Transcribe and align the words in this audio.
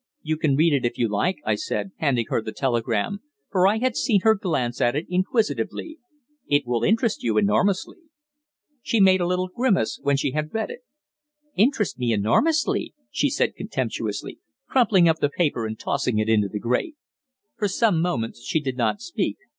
"You 0.23 0.35
can 0.35 0.55
read 0.55 0.73
it 0.73 0.83
if 0.83 0.97
you 0.97 1.07
like," 1.07 1.35
I 1.45 1.53
said, 1.53 1.91
handing 1.97 2.25
her 2.29 2.41
the 2.41 2.51
telegram, 2.51 3.21
for 3.51 3.67
I 3.67 3.77
had 3.77 3.95
seen 3.95 4.21
her 4.21 4.33
glance 4.33 4.81
at 4.81 4.95
it 4.95 5.05
inquisitively. 5.09 5.99
"It 6.47 6.65
will 6.65 6.83
interest 6.83 7.21
you 7.21 7.37
enormously." 7.37 7.97
She 8.81 8.99
made 8.99 9.21
a 9.21 9.27
little 9.27 9.47
grimace 9.47 9.99
when 10.01 10.17
she 10.17 10.31
had 10.31 10.55
read 10.55 10.71
it. 10.71 10.79
"'Interest 11.55 11.99
me 11.99 12.13
enormously,'" 12.13 12.95
she 13.11 13.29
said 13.29 13.53
contemptuously, 13.55 14.39
crumpling 14.67 15.07
up 15.07 15.19
the 15.19 15.29
paper 15.29 15.67
and 15.67 15.77
tossing 15.77 16.17
it 16.17 16.27
into 16.27 16.47
the 16.47 16.57
grate. 16.59 16.95
For 17.55 17.67
some 17.67 18.01
moments 18.01 18.41
she 18.43 18.59
did 18.59 18.77
not 18.77 19.01
speak. 19.01 19.37